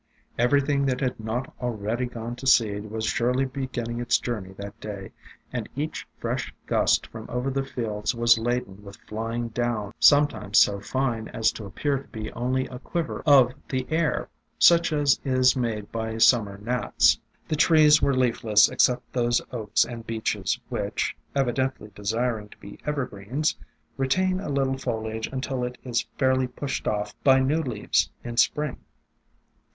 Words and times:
Everything 0.39 0.87
that 0.87 0.99
had 0.99 1.19
not 1.19 1.53
already 1.61 2.07
gone 2.07 2.35
to 2.37 2.47
seed 2.47 2.89
was 2.89 3.05
surely 3.05 3.45
beginning 3.45 3.99
its 3.99 4.17
journey 4.17 4.51
that 4.53 4.79
day, 4.79 5.11
and 5.53 5.69
each 5.75 6.07
fresh 6.17 6.51
gust 6.65 7.05
from 7.05 7.27
over 7.29 7.51
the 7.51 7.63
fields 7.63 8.15
was 8.15 8.39
laden 8.39 8.83
with 8.83 8.95
flying 9.05 9.49
down, 9.49 9.93
sometimes 9.99 10.57
so 10.57 10.79
fine 10.79 11.27
as 11.27 11.51
to 11.51 11.65
appear 11.65 11.99
to 11.99 12.07
be 12.07 12.31
only 12.33 12.65
a 12.65 12.79
quiver 12.79 13.21
of 13.27 13.53
the 13.69 13.85
air, 13.91 14.27
such 14.57 14.91
as 14.91 15.19
is 15.23 15.55
made 15.55 15.91
by 15.91 16.17
summer 16.17 16.57
gnats. 16.57 17.19
The 17.47 17.55
trees 17.55 18.01
were 18.01 18.15
leafless 18.17 18.69
except 18.69 19.13
those 19.13 19.39
Oaks 19.51 19.85
and 19.85 20.03
Beeches 20.07 20.59
which, 20.69 21.15
evidently 21.35 21.91
desiring 21.93 22.49
to 22.49 22.57
be 22.57 22.79
evergreens, 22.87 23.55
retain 23.97 24.39
a 24.39 24.49
lit 24.49 24.65
tle 24.65 24.77
foliage 24.79 25.27
until 25.27 25.63
it 25.63 25.77
is 25.83 26.07
fairly 26.17 26.47
pushed 26.47 26.87
off 26.87 27.13
by 27.23 27.37
new 27.39 27.61
leaves 27.61 28.09
in 28.23 28.37
Spring. 28.37 28.79